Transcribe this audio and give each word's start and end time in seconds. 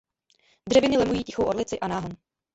Dřeviny 0.69 0.97
lemují 0.97 1.23
Tichou 1.23 1.43
Orlici 1.43 1.79
a 1.79 1.87
náhon. 1.87 2.11